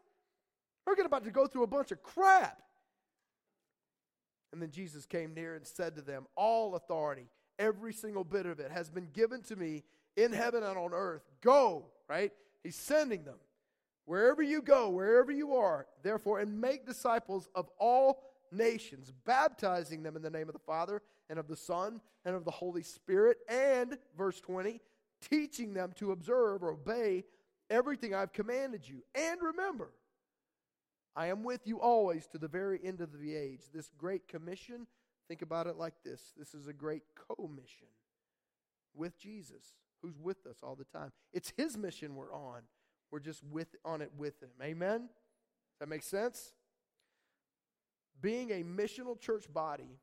[0.87, 2.63] We're about to go through a bunch of crap.
[4.53, 8.61] And then Jesus came near and said to them, All authority, every single bit of
[8.61, 9.83] it, has been given to me
[10.17, 11.23] in heaven and on earth.
[11.43, 12.33] Go, right?
[12.63, 13.37] He's sending them.
[14.05, 18.23] Wherever you go, wherever you are, therefore, and make disciples of all
[18.53, 22.45] nations, baptizing them in the name of the Father and of the Son and of
[22.45, 24.81] the Holy Spirit, and, verse 20,
[25.21, 27.25] teaching them to observe or obey
[27.71, 29.03] everything I've commanded you.
[29.15, 29.91] And remember,
[31.15, 33.63] I am with you always to the very end of the age.
[33.73, 34.87] This great commission,
[35.29, 37.03] think about it like this this is a great
[37.37, 37.89] commission
[38.95, 41.13] with Jesus, who's with us all the time.
[41.33, 42.63] It's his mission we're on.
[43.11, 44.51] We're just with on it with him.
[44.63, 45.01] Amen?
[45.01, 46.53] Does that make sense?
[48.21, 49.99] Being a missional church body,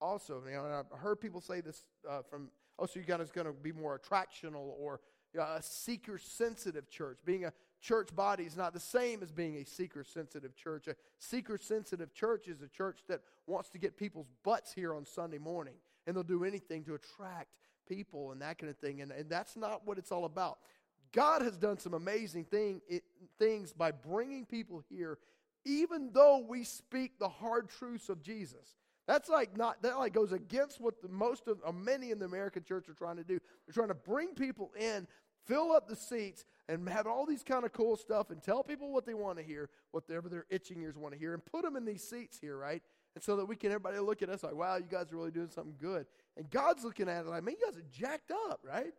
[0.00, 3.46] also, you know, I've heard people say this uh, from, oh, so you guys going
[3.46, 5.00] to be more attractional or
[5.38, 7.18] uh, a seeker sensitive church.
[7.24, 10.88] Being a church body is not the same as being a seeker sensitive church.
[10.88, 15.04] A seeker sensitive church is a church that wants to get people's butts here on
[15.04, 15.74] Sunday morning,
[16.06, 17.50] and they'll do anything to attract
[17.88, 19.02] people and that kind of thing.
[19.02, 20.58] And, and that's not what it's all about.
[21.12, 23.04] God has done some amazing thing, it,
[23.38, 25.18] things by bringing people here,
[25.64, 28.74] even though we speak the hard truths of Jesus.
[29.06, 32.24] That's like not that like goes against what the most of or many in the
[32.24, 33.38] American church are trying to do.
[33.66, 35.06] They're trying to bring people in,
[35.46, 38.92] fill up the seats, and have all these kind of cool stuff and tell people
[38.92, 41.76] what they want to hear, whatever their itching ears want to hear, and put them
[41.76, 42.82] in these seats here, right?
[43.14, 45.30] And so that we can everybody look at us like, wow, you guys are really
[45.30, 46.06] doing something good.
[46.36, 48.92] And God's looking at it like, man, you guys are jacked up, right?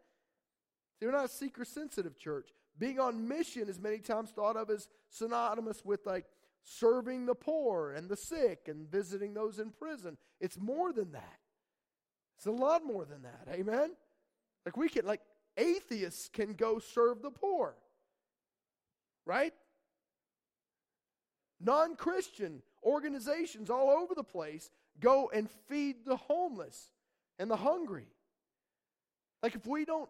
[1.00, 2.50] See, we're not a seeker sensitive church.
[2.80, 6.26] Being on mission is many times thought of as synonymous with like
[6.64, 10.18] serving the poor and the sick and visiting those in prison.
[10.40, 11.40] It's more than that.
[12.38, 13.48] It's a lot more than that.
[13.52, 13.92] Amen?
[14.66, 15.22] Like we can, like
[15.56, 17.76] atheists can go serve the poor.
[19.26, 19.54] Right?
[21.60, 26.92] Non Christian organizations all over the place go and feed the homeless
[27.40, 28.08] and the hungry.
[29.42, 30.10] Like if we don't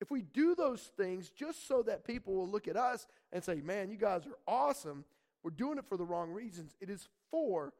[0.00, 3.60] if we do those things just so that people will look at us and say,
[3.60, 5.04] "Man, you guys are awesome."
[5.42, 6.76] We're doing it for the wrong reasons.
[6.80, 7.72] It is for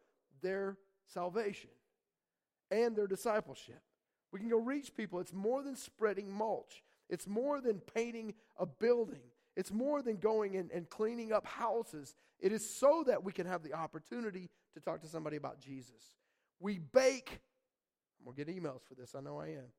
[0.42, 1.70] their salvation
[2.70, 3.81] and their discipleship.
[4.33, 5.20] We can go reach people.
[5.20, 6.83] It's more than spreading mulch.
[7.09, 9.20] It's more than painting a building.
[9.57, 12.14] It's more than going and, and cleaning up houses.
[12.40, 16.14] It is so that we can have the opportunity to talk to somebody about Jesus.
[16.59, 17.40] We bake.
[18.27, 19.14] To get emails for this.
[19.16, 19.72] I know I am.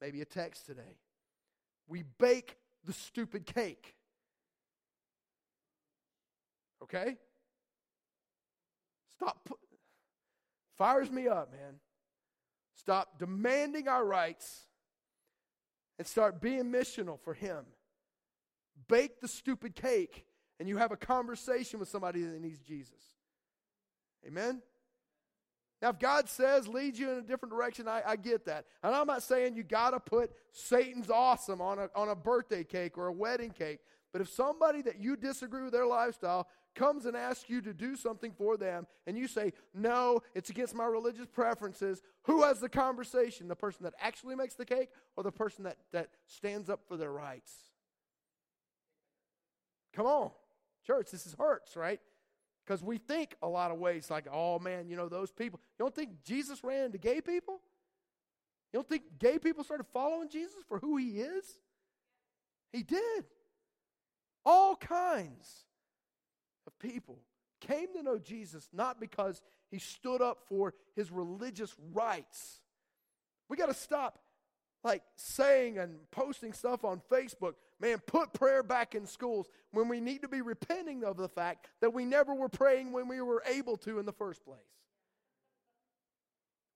[0.00, 0.98] Maybe a text today.
[1.88, 3.96] We bake the stupid cake.
[6.82, 7.16] Okay?
[9.12, 9.44] Stop.
[9.44, 9.58] Put,
[10.78, 11.74] fires me up, man.
[12.76, 14.66] Stop demanding our rights
[15.98, 17.64] and start being missional for Him.
[18.88, 20.24] Bake the stupid cake
[20.58, 23.00] and you have a conversation with somebody that needs Jesus.
[24.26, 24.62] Amen?
[25.80, 28.66] Now, if God says, lead you in a different direction, I, I get that.
[28.82, 32.64] And I'm not saying you got to put Satan's awesome on a, on a birthday
[32.64, 33.80] cake or a wedding cake.
[34.12, 37.96] But if somebody that you disagree with their lifestyle comes and asks you to do
[37.96, 42.68] something for them, and you say, no, it's against my religious preferences, who has the
[42.68, 43.48] conversation?
[43.48, 46.96] The person that actually makes the cake or the person that, that stands up for
[46.96, 47.52] their rights?
[49.94, 50.30] Come on.
[50.86, 52.00] Church, this is hurts, right?
[52.64, 55.60] Because we think a lot of ways like, oh man, you know, those people.
[55.78, 57.60] You don't think Jesus ran into gay people?
[58.72, 61.44] You don't think gay people started following Jesus for who he is?
[62.72, 63.24] He did.
[64.44, 65.64] All kinds
[66.70, 67.18] of people
[67.60, 72.60] came to know Jesus not because he stood up for his religious rights.
[73.48, 74.18] We got to stop
[74.82, 80.00] like saying and posting stuff on Facebook, man, put prayer back in schools when we
[80.00, 83.42] need to be repenting of the fact that we never were praying when we were
[83.46, 84.58] able to in the first place.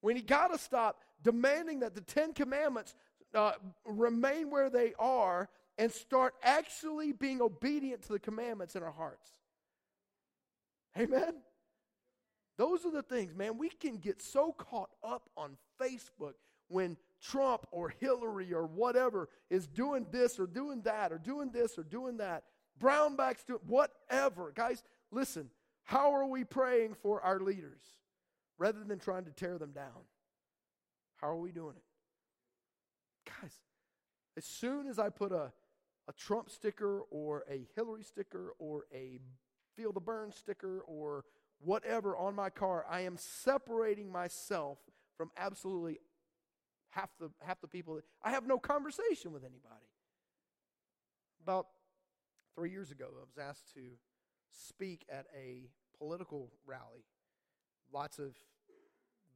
[0.03, 2.93] We got to stop demanding that the Ten Commandments
[3.33, 3.53] uh,
[3.85, 9.31] remain where they are and start actually being obedient to the commandments in our hearts.
[10.97, 11.35] Amen?
[12.57, 13.57] Those are the things, man.
[13.57, 16.35] We can get so caught up on Facebook
[16.67, 21.77] when Trump or Hillary or whatever is doing this or doing that or doing this
[21.77, 22.43] or doing that.
[22.79, 24.51] Brownback's doing whatever.
[24.55, 25.49] Guys, listen,
[25.83, 27.81] how are we praying for our leaders
[28.57, 30.05] rather than trying to tear them down?
[31.17, 33.31] How are we doing it?
[33.41, 33.53] Guys,
[34.37, 35.51] as soon as I put a,
[36.07, 39.19] a Trump sticker or a Hillary sticker or a
[39.75, 41.25] Feel the Bern sticker or
[41.59, 44.77] whatever on my car, I am separating myself
[45.17, 45.99] from absolutely
[46.89, 47.99] half the half the people.
[48.23, 49.89] I have no conversation with anybody.
[51.41, 51.67] About
[52.55, 53.81] three years ago, I was asked to
[54.51, 57.05] speak at a political rally.
[57.93, 58.35] Lots of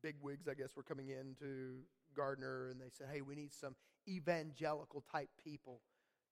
[0.01, 1.81] big wigs, I guess, were coming in to
[2.15, 3.75] Gardner, and they said, "Hey, we need some
[4.07, 5.81] evangelical type people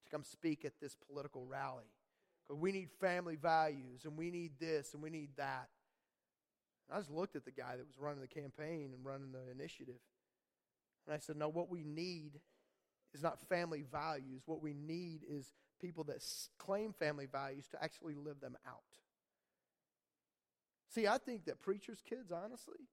[0.03, 1.91] to come speak at this political rally.
[2.47, 5.69] Because we need family values, and we need this, and we need that."
[6.87, 9.51] And I just looked at the guy that was running the campaign and running the
[9.51, 9.99] initiative.
[11.05, 12.39] And I said, No, what we need
[13.13, 14.43] is not family values.
[14.45, 16.23] What we need is people that
[16.57, 18.81] claim family values to actually live them out.
[20.89, 22.87] See, I think that preachers' kids, honestly,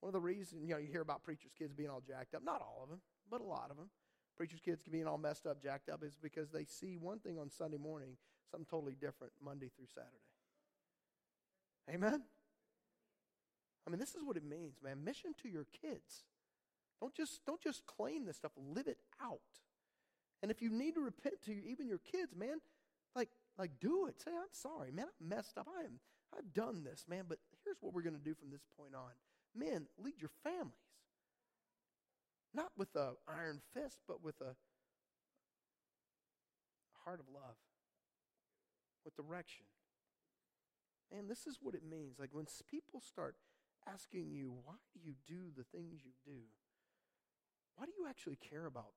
[0.00, 2.42] one of the reasons, you know, you hear about preachers' kids being all jacked up,
[2.44, 3.90] not all of them, but a lot of them.
[4.36, 7.50] Preachers' kids being all messed up, jacked up, is because they see one thing on
[7.50, 8.16] Sunday morning,
[8.52, 10.22] something totally different Monday through Saturday.
[11.90, 12.22] Amen?
[13.86, 15.02] I mean, this is what it means, man.
[15.02, 16.22] Mission to your kids.
[17.00, 19.40] Don't just, don't just claim this stuff, live it out.
[20.40, 22.60] And if you need to repent to even your kids, man,
[23.16, 24.20] like, like do it.
[24.20, 25.66] Say, I'm sorry, man, I messed up.
[25.76, 25.98] I am,
[26.36, 29.10] I've done this, man, but here's what we're going to do from this point on.
[29.54, 30.76] Men, lead your families.
[32.54, 34.54] Not with a iron fist, but with a
[37.04, 37.56] heart of love,
[39.04, 39.66] with direction.
[41.12, 42.18] Man, this is what it means.
[42.18, 43.36] Like when people start
[43.86, 46.40] asking you, why do you do the things you do?
[47.76, 48.92] Why do you actually care about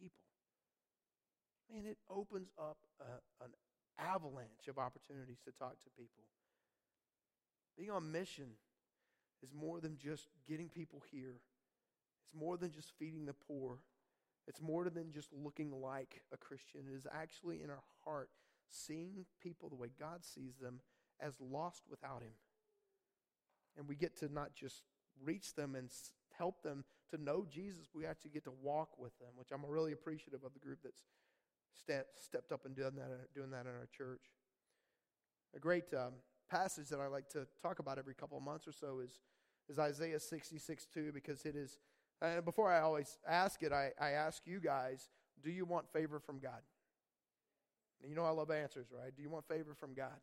[0.00, 0.26] people?
[1.72, 3.50] Man, it opens up a, an
[3.98, 6.24] avalanche of opportunities to talk to people.
[7.76, 8.56] Being on mission
[9.42, 11.40] is more than just getting people here.
[12.24, 13.78] It's more than just feeding the poor.
[14.46, 16.82] It's more than just looking like a Christian.
[16.90, 18.30] It is actually in our heart
[18.70, 20.80] seeing people the way God sees them
[21.20, 22.32] as lost without Him.
[23.76, 24.82] And we get to not just
[25.22, 25.90] reach them and
[26.36, 29.92] help them to know Jesus, we actually get to walk with them, which I'm really
[29.92, 31.02] appreciative of the group that's
[32.16, 34.22] stepped up and done that, doing that in our church.
[35.54, 36.12] A great um,
[36.48, 39.20] passage that I like to talk about every couple of months or so is,
[39.68, 41.78] is Isaiah 66 2, because it is,
[42.22, 45.08] and before I always ask it, I, I ask you guys,
[45.42, 46.60] do you want favor from God?
[48.02, 49.14] And you know I love answers, right?
[49.14, 50.18] Do you want favor from God?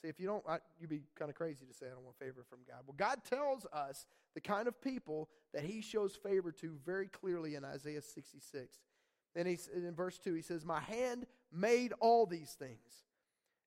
[0.00, 2.18] See, if you don't, I, you'd be kind of crazy to say, I don't want
[2.18, 2.78] favor from God.
[2.86, 7.56] Well, God tells us the kind of people that He shows favor to very clearly
[7.56, 8.78] in Isaiah 66.
[9.34, 13.04] And he's, in verse 2, he says, My hand made all these things.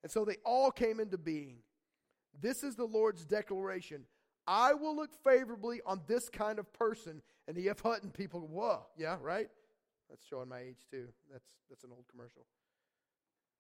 [0.04, 1.58] And so they all came into being.
[2.40, 4.04] This is the Lord's declaration.
[4.48, 7.22] I will look favorably on this kind of person.
[7.48, 7.82] And the F.
[7.82, 9.48] Hutton people, whoa, yeah, right?
[10.10, 11.08] That's showing my age too.
[11.32, 12.46] That's, that's an old commercial.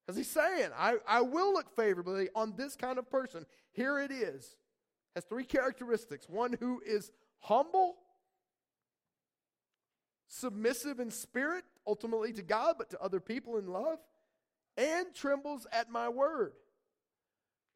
[0.05, 3.45] Because he's saying, I, I will look favorably on this kind of person.
[3.71, 4.57] Here it is.
[5.15, 7.97] Has three characteristics one who is humble,
[10.27, 13.99] submissive in spirit, ultimately to God, but to other people in love,
[14.77, 16.53] and trembles at my word.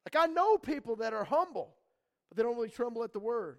[0.06, 1.74] Like I know people that are humble,
[2.28, 3.58] but they don't really tremble at the word.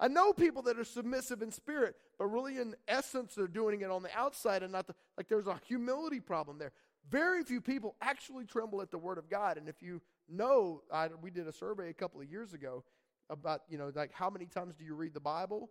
[0.00, 3.90] I know people that are submissive in spirit, but really in essence they're doing it
[3.90, 6.72] on the outside and not the, like there's a humility problem there.
[7.08, 9.58] Very few people actually tremble at the word of God.
[9.58, 12.84] And if you know, I, we did a survey a couple of years ago
[13.28, 15.70] about, you know, like how many times do you read the Bible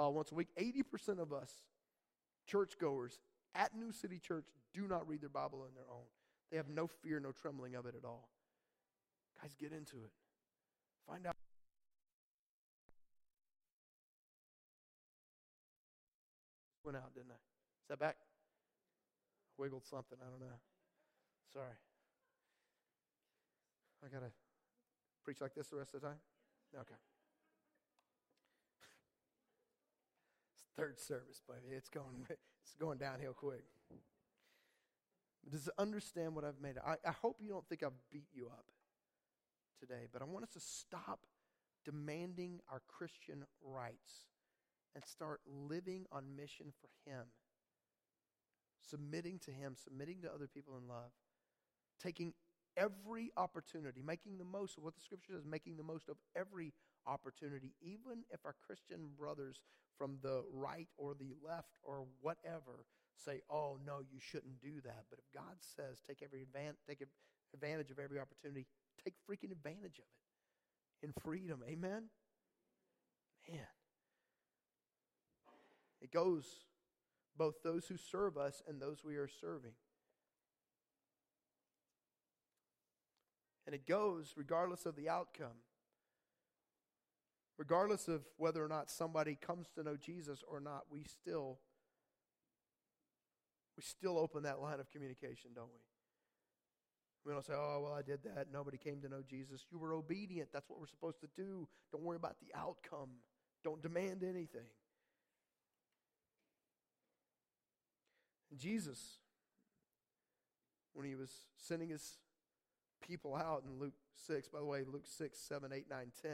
[0.00, 0.48] uh, once a week?
[0.58, 1.52] 80% of us
[2.46, 3.18] churchgoers
[3.54, 6.04] at New City Church do not read their Bible on their own.
[6.50, 8.28] They have no fear, no trembling of it at all.
[9.40, 10.10] Guys, get into it.
[11.06, 11.36] Find out.
[16.84, 17.34] Went out, didn't I?
[17.34, 18.16] Is that back?
[19.58, 20.18] Wiggled something.
[20.22, 20.58] I don't know.
[21.52, 21.74] Sorry.
[24.04, 24.30] I got to
[25.24, 26.16] preach like this the rest of the time?
[26.74, 26.94] Okay.
[30.54, 31.74] It's third service, baby.
[31.74, 33.64] It's going, it's going downhill quick.
[35.50, 36.76] Does understand what I've made?
[36.86, 38.66] I, I hope you don't think I've beat you up
[39.80, 41.20] today, but I want us to stop
[41.84, 44.26] demanding our Christian rights
[44.94, 47.26] and start living on mission for Him,
[48.80, 51.10] submitting to Him, submitting to other people in love,
[52.02, 52.34] taking
[52.76, 56.72] every opportunity, making the most of what the scripture says, making the most of every
[57.06, 59.62] opportunity, even if our Christian brothers
[59.96, 62.84] from the right or the left or whatever
[63.16, 65.04] say, oh, no, you shouldn't do that.
[65.10, 67.02] But if God says, take, every advan- take
[67.52, 68.66] advantage of every opportunity,
[69.04, 70.04] take freaking advantage of
[71.02, 71.62] it in freedom.
[71.68, 72.04] Amen?
[73.48, 73.60] Man.
[76.00, 76.44] It goes
[77.38, 79.72] both those who serve us and those we are serving.
[83.66, 85.62] And it goes regardless of the outcome.
[87.58, 91.58] Regardless of whether or not somebody comes to know Jesus or not, we still
[93.76, 95.80] we still open that line of communication, don't we?
[97.24, 98.46] We don't say, oh, well, I did that.
[98.52, 99.66] Nobody came to know Jesus.
[99.70, 100.48] You were obedient.
[100.52, 101.68] That's what we're supposed to do.
[101.92, 103.10] Don't worry about the outcome,
[103.62, 104.70] don't demand anything.
[108.56, 109.18] Jesus,
[110.94, 112.18] when he was sending his
[113.06, 113.94] people out in Luke
[114.26, 114.48] 6.
[114.48, 116.30] By the way, Luke 6, 7, 8, 9, 10,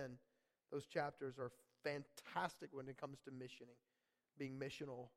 [0.73, 3.77] those chapters are fantastic when it comes to missioning,
[4.39, 5.09] being missional.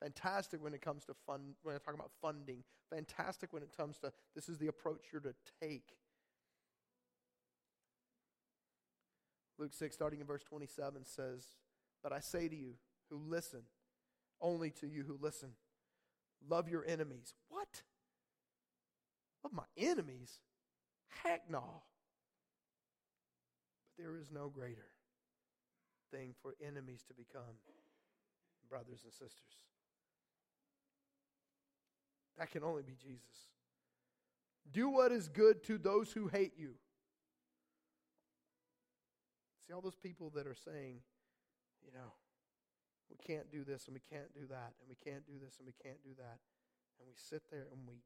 [0.00, 2.62] Fantastic when it comes to fund, when I talk about funding.
[2.90, 5.96] Fantastic when it comes to this is the approach you're to take.
[9.58, 11.44] Luke 6, starting in verse 27, says,
[12.02, 12.74] But I say to you
[13.10, 13.62] who listen,
[14.40, 15.50] only to you who listen,
[16.48, 17.34] love your enemies.
[17.48, 17.82] What?
[19.42, 20.40] Love my enemies?
[21.22, 21.82] Heck no.
[23.96, 24.88] But there is no greater
[26.10, 27.42] thing for enemies to become
[28.68, 29.32] brothers and sisters.
[32.38, 33.48] That can only be Jesus.
[34.70, 36.74] Do what is good to those who hate you.
[39.66, 41.00] See all those people that are saying,
[41.84, 42.12] you know,
[43.10, 45.66] we can't do this and we can't do that and we can't do this and
[45.66, 46.38] we can't do that.
[46.98, 48.02] And we sit there and we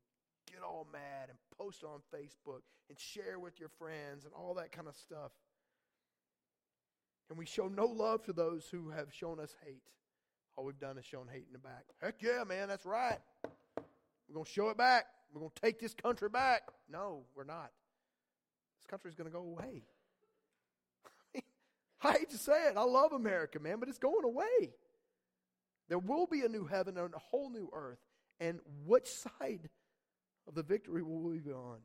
[0.51, 4.73] get all mad and post on Facebook and share with your friends and all that
[4.73, 5.33] kind of stuff.
[7.31, 9.89] And we show no love to those who have shown us hate.
[10.57, 11.85] All we've done is shown hate in the back.
[12.03, 13.19] Heck yeah, man, that's right.
[14.29, 15.07] We're going to show it back.
[15.33, 16.63] We're going to take this country back.
[16.91, 17.71] No, we're not.
[18.79, 19.85] This country's going to go away.
[22.03, 22.77] I, hate to say it.
[22.77, 24.75] I love America, man, but it's going away.
[25.89, 27.99] There will be a new heaven and a whole new earth.
[28.41, 29.69] And which side
[30.49, 31.79] of the victory will we be on.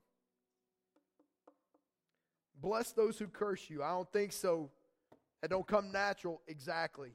[2.60, 3.84] Bless those who curse you.
[3.84, 4.72] I don't think so.
[5.42, 6.42] That don't come natural.
[6.48, 7.12] Exactly.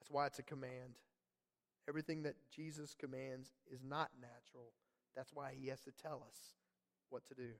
[0.00, 0.98] That's why it's a command.
[1.88, 4.72] Everything that Jesus commands is not natural.
[5.16, 6.38] That's why he has to tell us
[7.08, 7.50] what to do.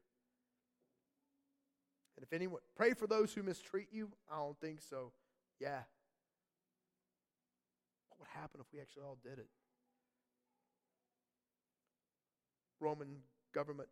[2.16, 4.10] And if anyone, pray for those who mistreat you.
[4.30, 5.12] I don't think so.
[5.60, 5.80] Yeah.
[8.18, 9.48] What would happen if we actually all did it?
[12.80, 13.18] Roman
[13.54, 13.88] government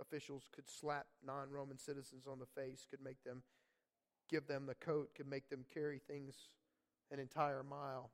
[0.00, 3.42] officials could slap non Roman citizens on the face, could make them
[4.30, 6.34] give them the coat, could make them carry things
[7.10, 8.10] an entire mile.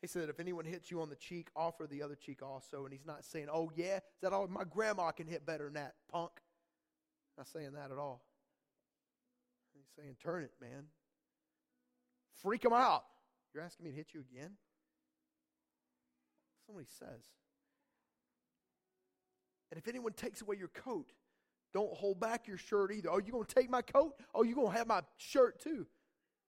[0.00, 2.84] He said, if anyone hits you on the cheek, offer the other cheek also.
[2.84, 4.46] And he's not saying, oh, yeah, is that all?
[4.48, 6.32] My grandma can hit better than that, punk.
[7.38, 8.22] Not saying that at all.
[9.72, 10.84] He's saying, turn it, man.
[12.42, 13.04] Freak them out.
[13.52, 14.52] You're asking me to hit you again?
[16.66, 17.24] Somebody says.
[19.70, 21.12] And if anyone takes away your coat,
[21.72, 23.10] don't hold back your shirt either.
[23.10, 24.14] Oh, you going to take my coat?
[24.34, 25.86] Oh, you going to have my shirt too?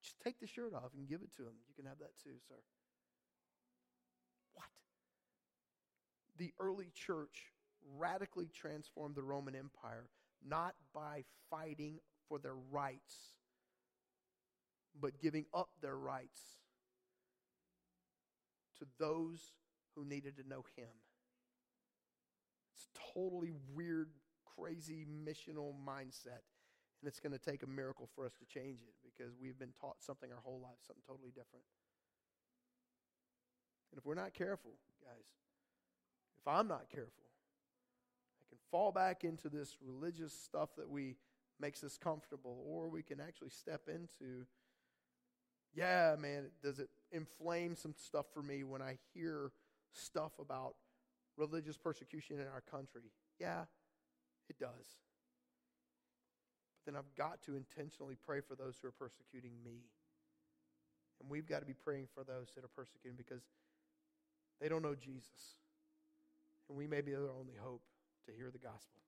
[0.03, 1.55] Just take the shirt off and give it to him.
[1.69, 2.55] You can have that too, sir.
[4.55, 4.69] What?
[6.39, 7.53] The early church
[7.99, 10.09] radically transformed the Roman Empire
[10.47, 13.35] not by fighting for their rights,
[15.01, 16.41] but giving up their rights
[18.79, 19.53] to those
[19.95, 20.89] who needed to know Him.
[22.75, 24.11] It's totally weird,
[24.57, 26.45] crazy missional mindset.
[27.01, 29.73] And it's going to take a miracle for us to change it because we've been
[29.81, 31.65] taught something our whole life, something totally different.
[33.91, 34.73] And if we're not careful,
[35.03, 35.27] guys,
[36.39, 37.25] if I'm not careful,
[38.43, 41.17] I can fall back into this religious stuff that we
[41.61, 44.47] makes us comfortable, or we can actually step into,
[45.75, 49.53] yeah, man, does it inflame some stuff for me when I hear
[49.93, 50.75] stuff about
[51.37, 53.11] religious persecution in our country?
[53.39, 53.65] Yeah,
[54.49, 54.99] it does.
[56.85, 59.83] But then I've got to intentionally pray for those who are persecuting me.
[61.21, 63.43] And we've got to be praying for those that are persecuting because
[64.61, 65.57] they don't know Jesus.
[66.69, 67.83] And we may be their only hope
[68.27, 69.01] to hear the gospel.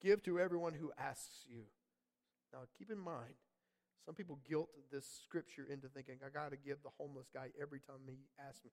[0.00, 1.62] Give to everyone who asks you.
[2.52, 3.34] Now, keep in mind,
[4.04, 7.80] some people guilt this scripture into thinking, I got to give the homeless guy every
[7.80, 8.70] time he asks me.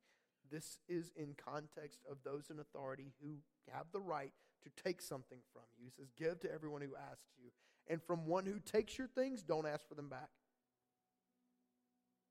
[0.51, 3.37] This is in context of those in authority who
[3.71, 4.31] have the right
[4.63, 5.85] to take something from you.
[5.85, 7.49] He says, Give to everyone who asks you.
[7.87, 10.29] And from one who takes your things, don't ask for them back.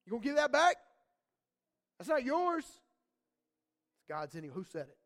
[0.07, 0.77] You to give that back?
[1.99, 2.65] That's not yours.
[2.65, 4.55] It's God's anyway.
[4.55, 4.97] Who said it?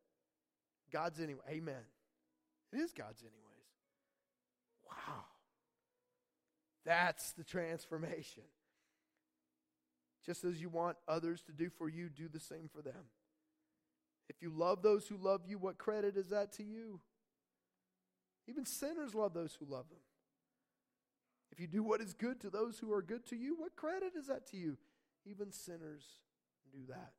[0.92, 1.40] God's anyway.
[1.50, 1.82] Amen.
[2.72, 3.48] It is God's anyways.
[4.88, 5.24] Wow.
[6.88, 8.44] That's the transformation.
[10.24, 13.10] Just as you want others to do for you, do the same for them.
[14.30, 17.00] If you love those who love you, what credit is that to you?
[18.46, 19.98] Even sinners love those who love them.
[21.52, 24.12] If you do what is good to those who are good to you, what credit
[24.16, 24.78] is that to you?
[25.26, 26.04] Even sinners
[26.72, 27.12] do that.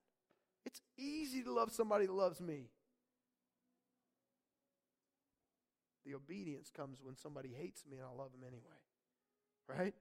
[0.66, 2.70] It's easy to love somebody that loves me.
[6.08, 8.80] The obedience comes when somebody hates me and I love them anyway.
[9.78, 9.94] Right?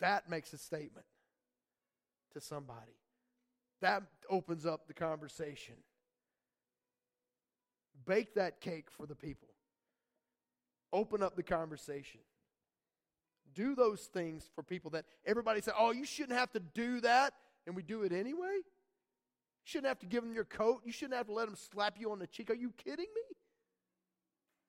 [0.00, 1.06] That makes a statement
[2.34, 2.92] to somebody.
[3.80, 5.76] That opens up the conversation.
[8.06, 9.48] Bake that cake for the people.
[10.92, 12.20] Open up the conversation.
[13.54, 17.32] Do those things for people that everybody said, oh, you shouldn't have to do that,
[17.66, 18.56] and we do it anyway?
[18.56, 20.82] You shouldn't have to give them your coat.
[20.84, 22.50] You shouldn't have to let them slap you on the cheek.
[22.50, 23.36] Are you kidding me?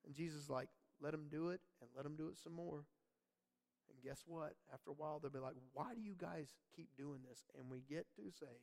[0.05, 0.69] And Jesus is like,
[1.01, 2.85] let them do it and let them do it some more.
[3.89, 4.53] And guess what?
[4.73, 7.41] After a while, they'll be like, why do you guys keep doing this?
[7.57, 8.61] And we get to say,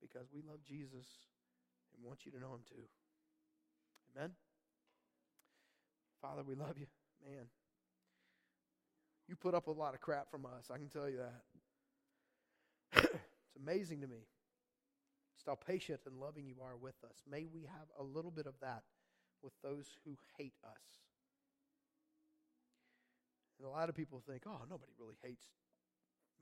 [0.00, 1.06] because we love Jesus
[1.94, 2.84] and want you to know him too.
[4.16, 4.30] Amen?
[6.20, 6.86] Father, we love you.
[7.24, 7.46] Man,
[9.28, 10.70] you put up a lot of crap from us.
[10.72, 11.42] I can tell you that.
[13.02, 14.26] it's amazing to me
[15.42, 17.16] just how patient and loving you are with us.
[17.28, 18.82] May we have a little bit of that
[19.42, 21.02] with those who hate us.
[23.62, 25.46] And a lot of people think, oh, nobody really hates.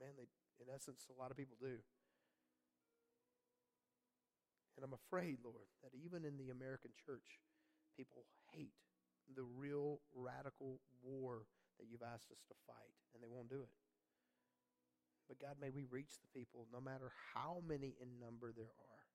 [0.01, 0.25] Man, they,
[0.57, 1.77] in essence, a lot of people do.
[4.73, 7.37] And I'm afraid, Lord, that even in the American church,
[7.93, 8.25] people
[8.57, 8.73] hate
[9.37, 11.45] the real radical war
[11.77, 13.77] that you've asked us to fight, and they won't do it.
[15.29, 19.05] But God, may we reach the people, no matter how many in number there are,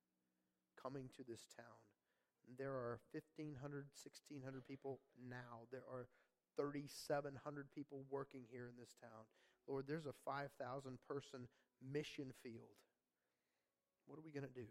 [0.79, 1.83] coming to this town.
[2.55, 5.67] There are 1,500, 1,600 people now.
[5.75, 6.07] There are
[6.57, 9.25] 3,700 people working here in this town.
[9.69, 11.49] Lord, there's a 5,000 person
[11.81, 12.79] mission field.
[14.07, 14.67] What are we going to do?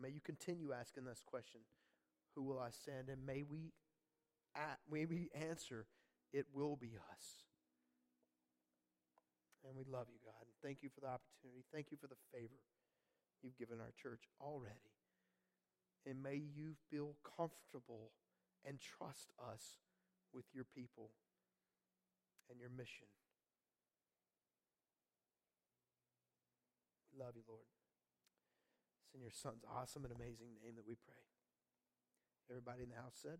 [0.00, 1.60] May you continue asking this question
[2.34, 3.08] Who will I send?
[3.08, 3.72] And may we,
[4.90, 5.86] may we answer,
[6.32, 7.44] It will be us.
[9.64, 10.44] And we love you, God.
[10.44, 11.64] And Thank you for the opportunity.
[11.72, 12.60] Thank you for the favor
[13.42, 14.92] you've given our church already.
[16.06, 18.12] And may you feel comfortable
[18.64, 19.78] and trust us
[20.32, 21.12] with your people
[22.50, 23.06] and your mission.
[27.12, 27.68] We love you, Lord.
[29.06, 31.22] It's in your Son's awesome and amazing name that we pray.
[32.50, 33.38] Everybody in the house said,